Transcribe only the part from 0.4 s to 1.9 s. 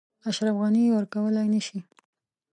غني یې ورکولای نه شي.